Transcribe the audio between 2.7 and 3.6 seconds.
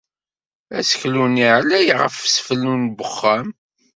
n wexxam.